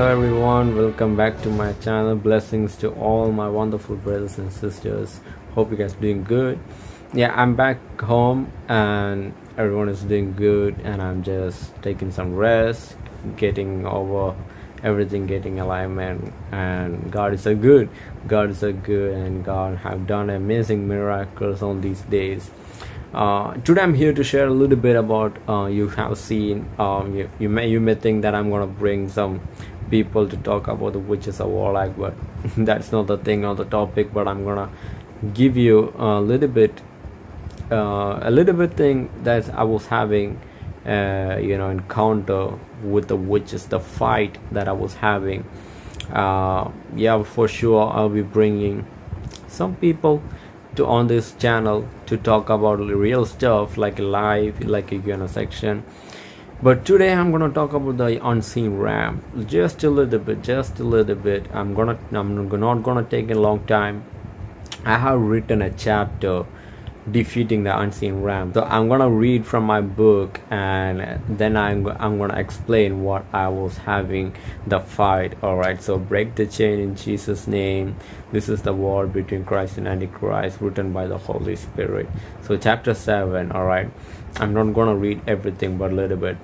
[0.00, 2.16] Hello everyone, welcome back to my channel.
[2.16, 5.20] Blessings to all my wonderful brothers and sisters.
[5.54, 6.58] Hope you guys are doing good.
[7.12, 12.96] Yeah, I'm back home and everyone is doing good and I'm just taking some rest,
[13.36, 14.34] getting over
[14.82, 17.90] everything getting alignment and God is so good.
[18.26, 22.50] God is so good and God have done amazing miracles on these days.
[23.12, 27.12] Uh, today I'm here to share a little bit about uh, you have seen um,
[27.16, 29.40] you, you may you may think that I'm gonna bring some
[29.90, 32.14] people to talk about the witches of warlock but
[32.56, 34.70] that's not the thing on the topic but I'm gonna
[35.34, 36.80] give you a little bit
[37.70, 40.40] uh, a little bit thing that I was having
[40.86, 45.44] uh, you know encounter with the witches the fight that I was having.
[46.12, 48.86] Uh, yeah for sure I'll be bringing
[49.46, 50.22] some people
[50.74, 55.84] to on this channel to talk about real stuff like live like you know section
[56.62, 60.84] but today i'm gonna talk about the unseen realm just a little bit just a
[60.84, 61.46] little bit.
[61.54, 64.04] I'm gonna i'm not gonna take a long time.
[64.84, 66.44] I have written a chapter
[67.12, 68.52] defeating the unseen realm.
[68.52, 73.48] So i'm gonna read from my book and then i'm, I'm gonna explain what i
[73.48, 74.34] was having
[74.66, 75.36] the fight.
[75.42, 77.96] All right so break the chain in jesus name.
[78.32, 82.08] This is the war between christ and antichrist written by the holy spirit.
[82.42, 83.90] So chapter 7 all right.
[84.36, 86.36] I'm not gonna read everything but a little bit.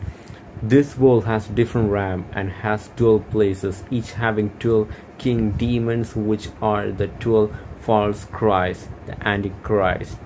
[0.63, 6.49] This world has different realm and has 12 places each having 12 king demons which
[6.63, 10.17] are the 12 false christ the antichrist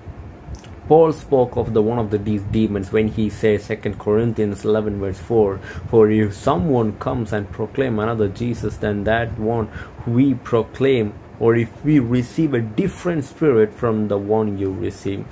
[0.91, 4.99] Paul spoke of the one of the, these demons when he says 2 Corinthians 11
[4.99, 5.57] verse 4
[5.89, 9.69] for if someone comes and proclaim another Jesus than that one
[10.05, 15.25] we proclaim or if we receive a different spirit from the one you receive.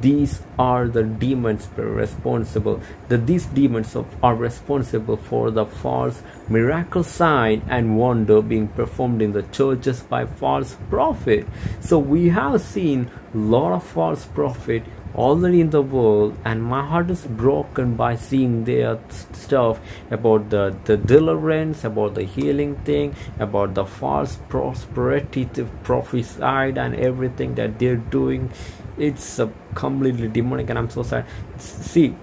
[0.00, 7.62] These are the demons responsible that these demons are responsible for the false miracle sign
[7.68, 11.48] and wonder being performed in the churches by false prophet.
[11.80, 14.84] So we have seen lot of false prophet
[15.16, 18.98] already in the world and my heart is broken by seeing their
[19.32, 25.48] stuff about the, the deliverance about the healing thing about the false prosperity
[25.82, 28.50] prophesied and everything that they're doing.
[28.98, 31.24] It's uh, completely demonic and i'm so sad.
[31.58, 32.14] See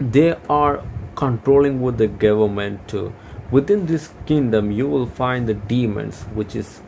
[0.00, 0.82] they are
[1.14, 3.14] controlling with the government too.
[3.50, 6.78] Within this kingdom you will find the demons which is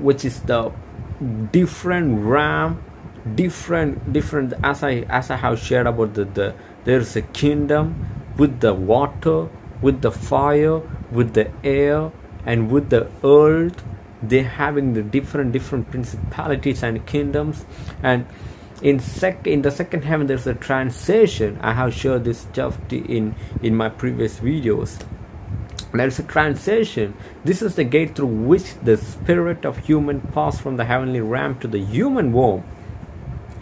[0.00, 0.72] which is the
[1.52, 2.82] different ram
[3.34, 6.54] different different as i as i have shared about the, the
[6.84, 9.48] there's a kingdom with the water
[9.80, 10.80] with the fire
[11.10, 12.10] with the air
[12.46, 13.82] and with the earth.
[14.22, 17.64] They having the different different principalities and kingdoms.
[18.02, 18.26] And
[18.82, 21.58] in sec in the second heaven there's a transition.
[21.60, 25.04] I have shared this stuff in in my previous videos.
[25.92, 27.14] There's a transition.
[27.44, 31.58] This is the gate through which the spirit of human pass from the heavenly realm
[31.60, 32.64] to the human womb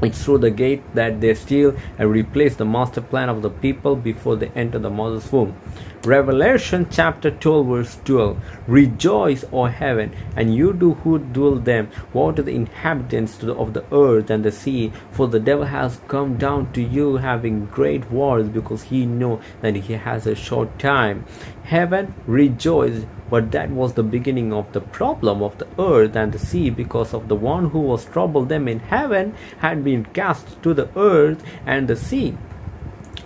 [0.02, 3.94] it's through the gate that they steal and replace the master plan of the people
[3.94, 5.56] before they enter the mother's womb.
[6.04, 8.36] Revelation chapter 12 verse 12
[8.66, 11.90] Rejoice, O heaven, and you do who dwell them.
[12.12, 16.36] Woe to the inhabitants of the earth and the sea, for the devil has come
[16.38, 21.24] down to you having great wars, because he know that he has a short time.
[21.62, 26.38] Heaven rejoice, but that was the beginning of the problem of the earth and the
[26.40, 30.74] sea, because of the one who was troubled them in heaven had been cast to
[30.74, 32.36] the earth and the sea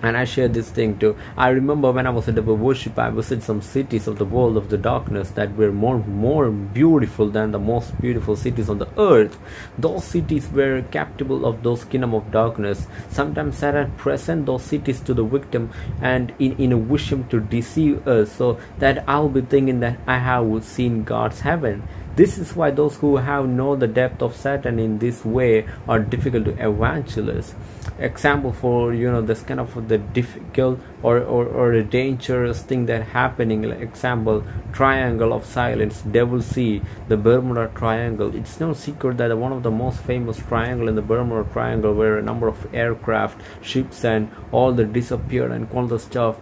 [0.02, 1.16] and I share this thing too.
[1.36, 4.56] I remember when I was at the worship, I visited some cities of the world
[4.56, 8.88] of the darkness that were more more beautiful than the most beautiful cities on the
[8.98, 9.38] earth.
[9.78, 12.86] Those cities were capable of those kingdom of darkness.
[13.10, 15.70] Sometimes Satan present those cities to the victim
[16.00, 19.98] and in, in a wish him to deceive us so that I'll be thinking that
[20.06, 21.82] I have seen God's heaven
[22.16, 26.00] this is why those who have know the depth of Satan in this way are
[26.00, 27.54] difficult to evangelize.
[27.98, 32.86] Example for you know this kind of the difficult or, or, or a dangerous thing
[32.86, 34.42] that happening like example
[34.72, 38.34] triangle of silence devil sea the bermuda triangle.
[38.34, 42.18] It's no secret that one of the most famous triangle in the bermuda triangle where
[42.18, 46.40] a number of aircraft ships and all the disappeared and all the stuff.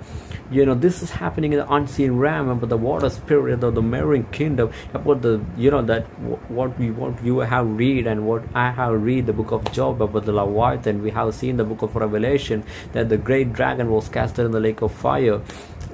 [0.50, 3.82] You know this is happening in the unseen realm about the water spirit of the
[3.82, 6.04] marine kingdom about the you know that
[6.48, 10.00] what we what you have read and what i have read the book of job
[10.00, 11.02] about the leviathan.
[11.02, 14.60] We have seen the book of revelation that the great dragon was casted in the
[14.60, 15.40] lake of fire.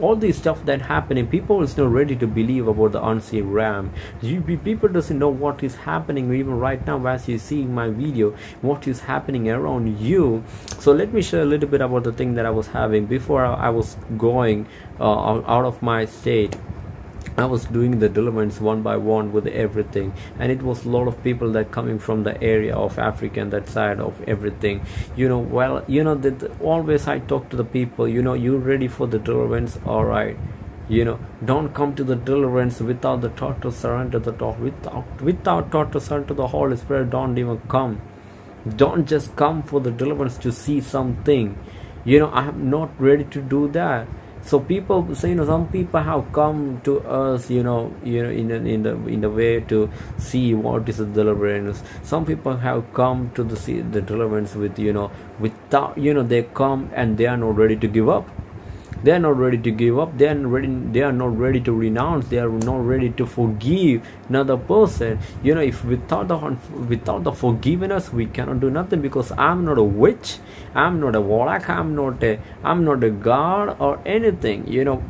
[0.01, 3.93] All these stuff that happening people is not ready to believe about the unseen realm.
[4.23, 8.31] You, people doesn't know what is happening even right now as you see my video
[8.63, 10.43] what is happening around you.
[10.79, 13.45] So let me share a little bit about the thing that i was having before
[13.45, 14.67] i, was going
[14.99, 16.57] uh, out of my state
[17.37, 21.07] I was doing the deliverance one by one with everything, and it was a lot
[21.07, 24.85] of people that coming from the area of Africa and that side of everything.
[25.17, 28.09] You know, well, you know that always I talk to the people.
[28.09, 29.79] You know, you ready for the deliverance?
[29.87, 30.37] All right.
[30.89, 35.71] You know, don't come to the deliverance without the total surrender the thought without without
[35.71, 37.11] total surrender to the Holy Spirit.
[37.11, 38.01] Don't even come.
[38.77, 41.57] Don't just come for the deliverance to see something.
[42.05, 44.09] You know, I'm not ready to do that
[44.51, 48.31] so people so you know some people have come to us you know you know
[48.31, 49.89] in in the in the way to
[50.19, 51.83] see what is the deliverance.
[52.03, 56.25] Some people have come to the see the deliverance with you know without you know
[56.25, 58.27] they come and they are not ready to give up
[59.03, 60.17] they are not ready to give up.
[60.19, 62.29] They are ready they are not ready to renounce.
[62.29, 65.19] They are not ready to forgive another person.
[65.43, 66.37] You know if without the
[66.89, 70.39] without the forgiveness we cannot do nothing because i'm not a witch.
[70.75, 71.69] I'm not a warlock.
[71.69, 74.69] I'm not a i'm not a god or anything.
[74.69, 75.03] You know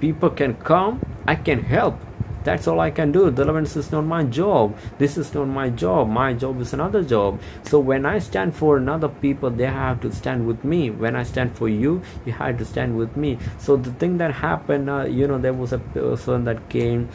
[0.00, 1.00] people can come.
[1.26, 1.98] I can help
[2.44, 3.30] that's all i can do.
[3.30, 4.76] Deliverance is not my job.
[4.98, 6.08] This is not my job.
[6.08, 7.40] My job is another job.
[7.64, 10.90] So when i stand for another people they have to stand with me.
[10.90, 13.38] When i stand for you you have to stand with me.
[13.58, 17.08] So the thing that happened uh, you know there was a person that came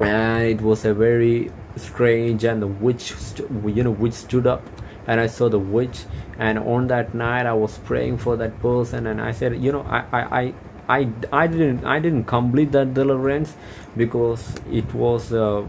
[0.00, 3.14] and it was a very strange and the witch
[3.64, 4.62] you know witch stood up
[5.06, 6.04] and i saw the witch.
[6.36, 9.82] And on that night i was praying for that person and i said you know
[9.82, 10.54] i i, I
[10.88, 13.56] I, I didn't I didn't complete that deliverance
[13.96, 15.64] because it was uh,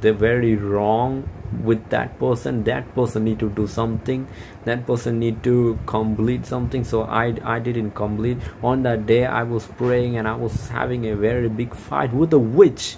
[0.00, 1.28] the very wrong
[1.62, 2.64] with that person.
[2.64, 4.26] That person need to do something.
[4.64, 6.84] That person need to complete something.
[6.84, 8.38] So I, I didn't complete.
[8.62, 12.30] On that day I was praying and I was having a very big fight with
[12.30, 12.96] the witch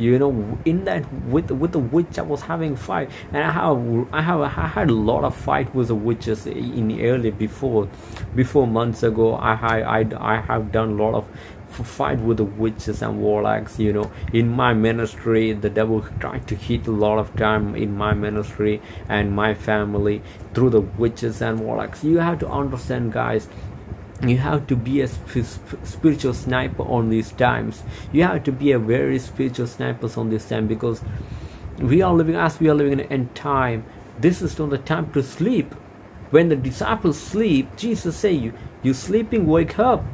[0.00, 3.10] you know in that with with the witch i was having fight.
[3.32, 7.00] And i have i have i had a lot of fight with the witches in
[7.00, 7.88] early before
[8.34, 9.34] before months ago.
[9.34, 11.26] I i i have done a lot of
[11.70, 14.10] fight with the witches and warlocks you know.
[14.32, 18.80] In my ministry the devil tried to hit a lot of time in my ministry
[19.08, 20.22] and my family
[20.54, 22.02] through the witches and warlocks.
[22.02, 23.48] You have to understand guys
[24.28, 27.82] you have to be a spiritual sniper on these times.
[28.12, 31.02] You have to be a very spiritual sniper on this time because
[31.78, 33.84] we are living as we are living in an end time
[34.20, 35.74] this is not the time to sleep.
[36.30, 38.52] When the disciples sleep jesus say you
[38.82, 40.04] you sleeping wake up.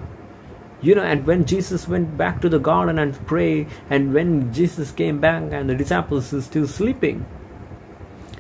[0.81, 4.93] You know and when jesus went back to the garden and pray and when jesus
[4.93, 7.27] came back and the disciples are still sleeping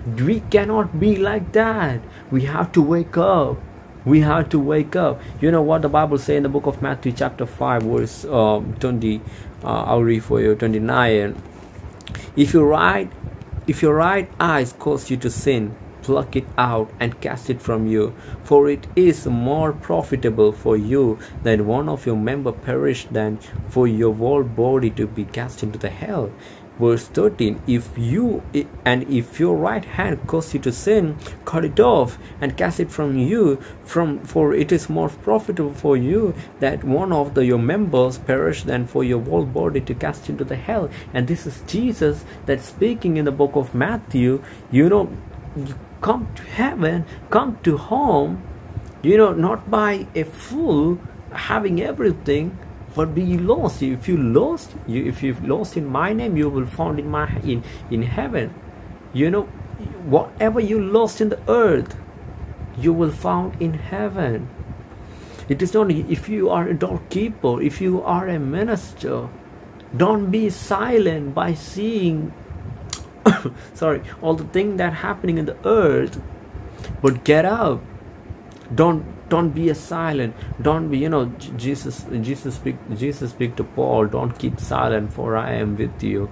[0.07, 2.01] we cannot be like that.
[2.31, 3.59] We have to wake up
[4.06, 5.20] we have to wake up.
[5.43, 8.75] You know what the bible say in the book of matthew chapter 5 verse um,
[8.81, 9.20] 20
[9.62, 11.43] uh, i'll read for you 29
[12.37, 13.11] if your right
[13.67, 17.87] if your right eyes cause you to sin pluck it out and cast it from
[17.87, 18.14] you
[18.44, 23.37] for it is more profitable for you that one of your member perish than
[23.69, 26.31] for your whole body to be cast into the hell
[26.78, 28.43] verse 13 if you
[28.84, 32.90] and if your right hand cause you to sin cut it off and cast it
[32.90, 37.58] from you from for it is more profitable for you that one of the, your
[37.58, 40.90] members perish than for your whole body to cast into the hell.
[41.14, 45.11] And this is jesus that speaking in the book of matthew you know
[45.56, 48.42] you come to heaven come to home
[49.02, 50.99] you know not by a fool
[51.33, 52.59] having everything
[52.97, 53.83] but be lost.
[53.83, 57.29] If you lost you if you lost in my name you will found in my
[57.45, 58.53] in in heaven.
[59.12, 59.43] You know
[60.17, 61.97] whatever you lost in the earth
[62.76, 64.49] you will found in heaven.
[65.49, 69.29] It is not if you are a doorkeeper if you are a minister
[69.97, 72.33] don't be silent by seeing
[73.75, 76.21] sorry all the thing that happening in the earth.
[77.03, 77.83] But get up.
[78.75, 80.35] Don't don't be a silent.
[80.62, 85.37] Don't be you know jesus jesus speak jesus speak to paul don't keep silent for
[85.37, 86.30] i am with you.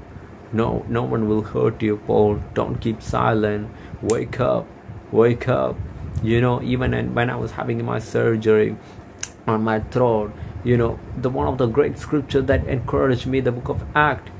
[0.53, 2.41] No no one will hurt you paul.
[2.55, 3.71] Don't keep silent.
[4.03, 4.67] Wake up.
[5.11, 5.77] Wake up.
[6.23, 8.77] You know even when i was having my surgery
[9.47, 10.33] on my throat
[10.65, 14.31] you know the one of the great scripture that encouraged me the book of act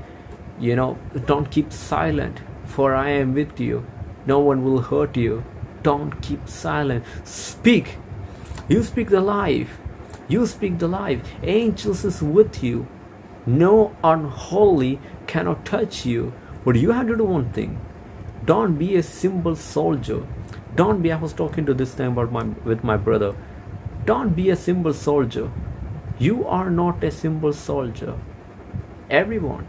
[0.59, 0.97] you know
[1.27, 3.85] don't keep silent for i am with you.
[4.25, 5.43] No one will hurt you.
[5.83, 7.05] Don't keep silent.
[7.23, 7.97] Speak
[8.67, 9.79] you speak the life.
[10.27, 11.21] You speak the life.
[11.43, 12.87] Angels is with you.
[13.45, 16.33] No unholy cannot touch you.
[16.63, 17.79] But you have to do one thing.
[18.43, 20.25] Don't be a simple soldier.
[20.75, 21.11] Don't be.
[21.11, 23.35] I was talking to this thing about my with my brother.
[24.05, 25.51] Don't be a simple soldier.
[26.17, 28.17] You are not a simple soldier.
[29.09, 29.67] Everyone.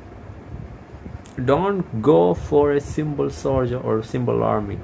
[1.45, 4.79] Don't go for a simple soldier or simple army.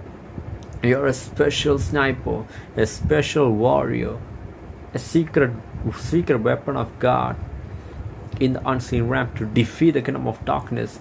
[0.82, 2.44] You're a special sniper,
[2.76, 4.18] a special warrior,
[4.92, 5.52] a secret
[5.96, 7.36] secret weapon of God.
[8.40, 10.98] in the unseen realm to defeat the kingdom of darkness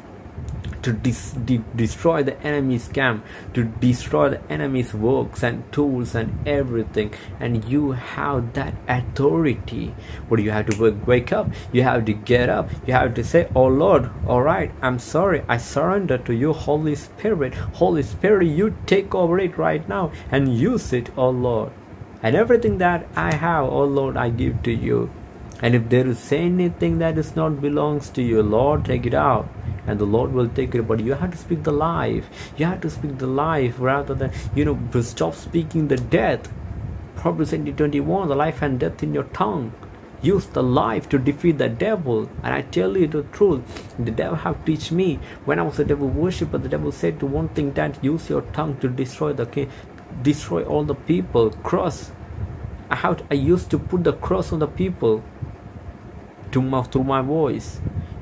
[0.82, 6.48] to dis- de- destroy the enemy's camp, to destroy the enemy's works and tools and
[6.48, 7.14] everything.
[7.40, 9.94] And you have that authority.
[10.28, 11.50] What do you have to wake up?
[11.72, 12.70] You have to get up.
[12.86, 15.44] You have to say, Oh Lord, all right, I'm sorry.
[15.48, 17.54] I surrender to you, Holy Spirit.
[17.54, 21.72] Holy Spirit, you take over it right now and use it, oh Lord.
[22.24, 25.10] And everything that I have, oh Lord, I give to you.
[25.62, 29.48] And if there is anything that is not belongs to you, Lord, take it out
[29.88, 30.84] and the Lord will take it.
[30.84, 32.30] But you have to speak the life.
[32.58, 36.52] You have to speak the life rather than you know stop speaking the death.
[37.16, 39.74] Proverbs 21, the life and death in your tongue.
[40.24, 42.30] Use the life to defeat the devil.
[42.44, 43.62] And I tell you the truth,
[43.98, 45.20] the devil have teach me.
[45.46, 48.42] When I was a devil worshipper, the devil said to one thing that use your
[48.54, 49.70] tongue to destroy the king,
[50.22, 51.52] destroy all the people.
[51.64, 52.12] Cross.
[52.90, 55.24] I have I used to put the cross on the people
[56.52, 57.80] to my, through my voice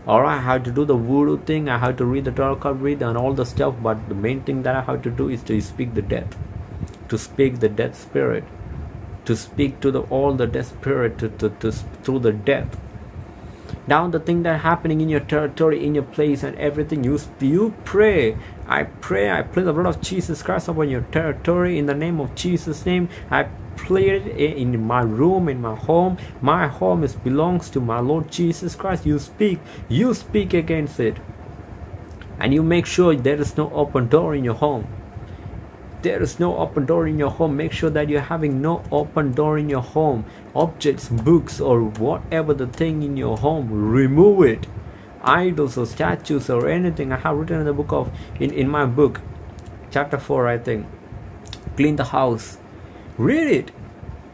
[0.10, 2.82] or I have to do the voodoo thing, I have to read the tarot card
[2.82, 5.44] read and all the stuff, but the main thing that I have to do is
[5.44, 6.36] to speak the death,
[7.10, 8.44] to speak the death spirit,
[9.26, 12.80] to speak to the all the death spirit to, to, to through the death.
[13.86, 17.76] Now the thing that happening in your territory, in your place, and everything you you
[17.86, 18.36] pray.
[18.68, 22.20] I pray, I pray the blood of Jesus Christ upon your territory in the name
[22.20, 23.10] of Jesus' name.
[23.30, 23.48] I
[23.98, 26.18] it in my room, in my home.
[26.42, 29.06] My home is belongs to my Lord Jesus Christ.
[29.06, 31.18] You speak, you speak against it.
[32.40, 34.88] And you make sure there is no open door in your home.
[36.02, 37.58] There is no open door in your home.
[37.58, 40.26] Make sure that you're having no open door in your home.
[40.56, 44.68] Objects, books, or whatever the thing in your home, remove it.
[45.22, 47.12] Idols or statues or anything.
[47.12, 49.20] I have written in the book of in, in my book,
[49.92, 50.88] chapter 4, I think.
[51.76, 52.58] Clean the house
[53.20, 53.72] read it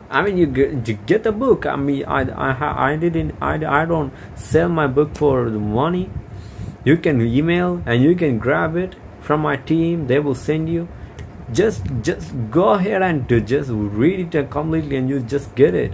[0.09, 1.65] I mean, you get, you get the book.
[1.65, 6.09] I mean, I, I, I didn't, I, I don't sell my book for money.
[6.83, 10.07] You can email and you can grab it from my team.
[10.07, 10.87] They will send you.
[11.51, 15.93] Just, just go ahead and just read it completely, and you just get it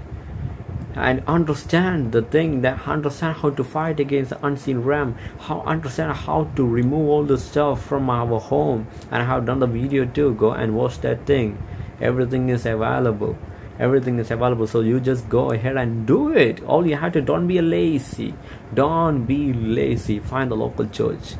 [0.95, 6.11] and understand the thing that understand how to fight against the unseen realm how understand
[6.11, 10.05] how to remove all the stuff from our home and I have done the video
[10.05, 11.57] too go and watch that thing
[12.01, 13.37] everything is available
[13.81, 14.67] everything is available.
[14.67, 16.63] So you just go ahead and do it.
[16.63, 18.33] All you have to don't be lazy.
[18.73, 20.19] Don't be lazy.
[20.19, 21.33] Find the local church.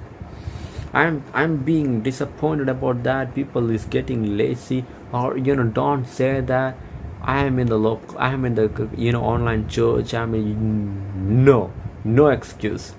[0.93, 3.35] I'm i'm being disappointed about that.
[3.35, 4.85] People is getting lazy.
[5.13, 6.87] Or you know don't say that
[7.21, 10.13] i am in the local i am in the you know online church.
[10.13, 11.71] I mean no
[12.03, 12.93] no excuse.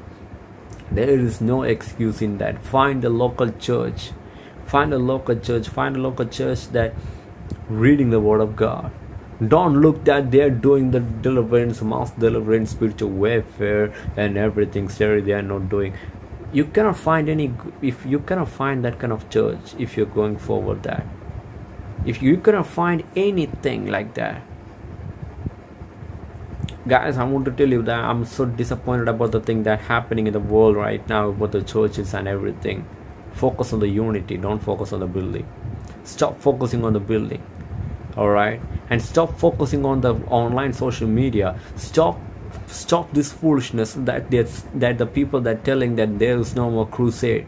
[0.92, 2.62] There is no excuse in that.
[2.62, 4.10] Find a local church.
[4.66, 5.68] Find a local church.
[5.68, 6.94] Find a local church that
[7.68, 8.92] reading the word of god
[9.48, 15.32] don't look that they're doing the deliverance mass deliverance spiritual warfare and everything sorry they
[15.32, 15.94] are not doing.
[16.52, 20.36] You cannot find any if you cannot find that kind of church if you're going
[20.36, 21.06] forward that.
[22.04, 24.42] If you cannot find anything like that.
[26.86, 30.26] Guys i want to tell you that i'm so disappointed about the thing that happening
[30.26, 32.84] in the world right now about the churches and everything.
[33.32, 35.46] Focus on the unity don't focus on the building.
[36.04, 37.40] Stop focusing on the building
[38.16, 38.60] all right?
[38.90, 41.58] And stop focusing on the online social media.
[41.76, 42.20] Stop
[42.66, 47.46] stop this foolishness that that the people that telling that there is no more crusade.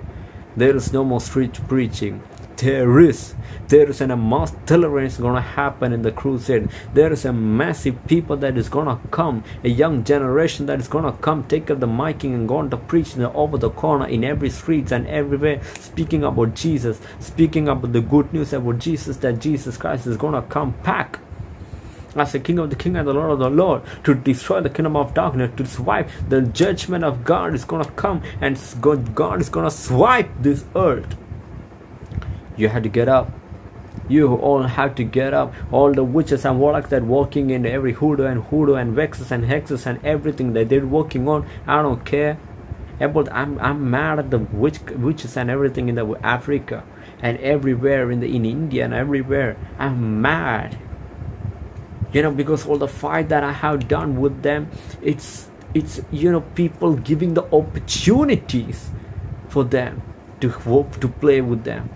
[0.57, 2.23] There is no more street preaching
[2.65, 3.35] there is
[3.69, 6.69] there is a mass deliverance gonna happen in the crusade.
[6.95, 11.13] There is a massive people that is gonna come a young generation that is gonna
[11.13, 14.93] come take up the miking and going to preach over the corner in every streets
[14.93, 20.07] and everywhere speaking about jesus speaking about the good news about jesus that jesus christ
[20.07, 21.19] is gonna come back
[22.17, 24.71] as the King of the King and the Lord of the Lord to destroy the
[24.71, 26.09] kingdom of darkness, to swipe.
[26.29, 31.17] The judgment of God is gonna come and God is gonna swipe this earth
[32.57, 33.31] you had to get up.
[34.09, 35.55] You all have to get up.
[35.73, 39.45] All the witches and warlocks that working in every hoodoo and hoodoo and vexes and
[39.45, 42.39] hexes and everything that they're working on i don't care.
[43.01, 46.85] About i'm i'm mad at the witch witches and everything in the africa
[47.21, 49.57] and everywhere in the in india and everywhere.
[49.79, 50.79] I'm mad.
[52.13, 54.71] You know because all the fight that i have done with them
[55.03, 58.91] it's it's you know people giving the opportunities
[59.49, 60.03] for them
[60.41, 61.91] to hope to play with them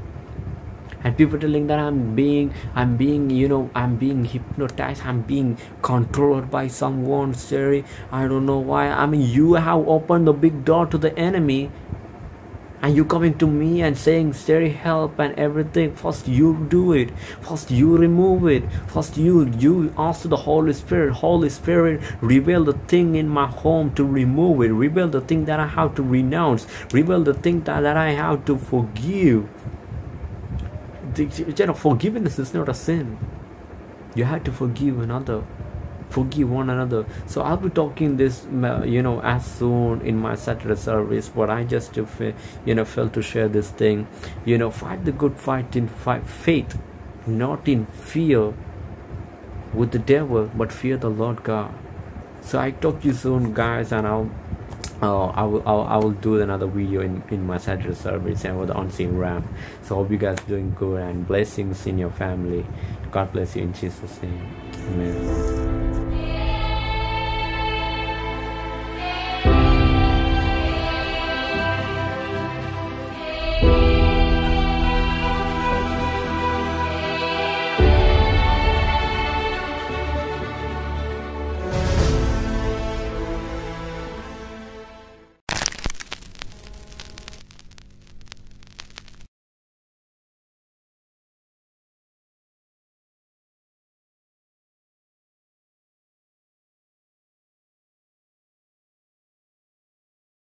[1.05, 5.57] and people telling that i'm being i'm being you know i'm being hypnotized i'm being
[5.83, 8.89] controlled by someone sorry i don't know why.
[8.89, 11.71] I mean you have opened the big door to the enemy
[12.81, 15.95] and you coming to me and saying Siri help and everything.
[15.97, 17.11] First you do it.
[17.41, 18.63] First you remove it.
[18.87, 23.93] First you you ask the Holy Spirit Holy Spirit reveal the thing in my home
[23.95, 24.69] to remove it.
[24.69, 26.67] Reveal the thing that I have to renounce.
[26.93, 29.49] Reveal the thing that, that I have to forgive
[31.19, 33.19] you know forgiveness is not a sin.
[34.15, 35.45] You have to forgive another
[36.11, 37.07] forgive one another.
[37.27, 41.51] So i'll be talking this uh, you know as soon in my saturday service but
[41.51, 44.07] i just you know felt to share this thing.
[44.45, 46.79] You know fight the good fight in fight, faith
[47.27, 48.55] not in fear
[49.75, 51.75] with the devil but fear the lord god.
[52.41, 54.31] So i talk to you soon guys and i'll
[55.03, 58.59] uh, I will I'll, I will do another video in, in my Saturday service and
[58.59, 59.49] with the unseen ram.
[59.83, 62.67] So hope you guys doing good and blessings in your family.
[63.11, 64.55] God bless you in Jesus' name.
[64.75, 65.58] Amen.